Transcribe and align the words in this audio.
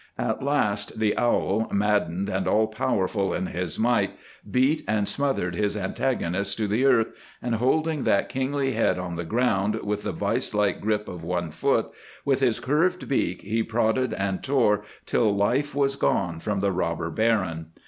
At 0.17 0.41
last 0.41 0.99
the 0.99 1.15
owl, 1.15 1.67
maddened 1.71 2.27
and 2.27 2.47
all 2.47 2.65
powerful 2.65 3.35
in 3.35 3.45
his 3.45 3.77
might, 3.77 4.13
beat 4.49 4.81
and 4.87 5.07
smothered 5.07 5.53
his 5.53 5.77
antagonist 5.77 6.57
to 6.57 6.67
the 6.67 6.85
earth, 6.85 7.09
and 7.39 7.53
holding 7.53 8.03
that 8.05 8.27
kingly 8.27 8.71
head 8.71 8.97
on 8.97 9.15
the 9.15 9.23
ground 9.23 9.75
with 9.83 10.01
the 10.01 10.11
vise 10.11 10.55
like 10.55 10.81
grip 10.81 11.07
of 11.07 11.23
one 11.23 11.51
foot, 11.51 11.91
with 12.25 12.39
his 12.39 12.59
curved 12.59 13.07
beak 13.07 13.43
he 13.43 13.61
prodded 13.61 14.11
and 14.15 14.41
tore 14.41 14.83
till 15.05 15.35
life 15.35 15.75
was 15.75 15.95
gone 15.95 16.39
from 16.39 16.61
the 16.61 16.71
Robber 16.71 17.11
Baron. 17.11 17.67